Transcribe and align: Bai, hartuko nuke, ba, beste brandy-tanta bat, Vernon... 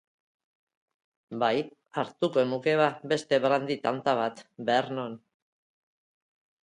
Bai, 1.43 1.59
hartuko 2.03 2.45
nuke, 2.53 2.73
ba, 2.81 2.87
beste 3.13 3.41
brandy-tanta 3.45 4.17
bat, 4.23 4.43
Vernon... 4.71 5.19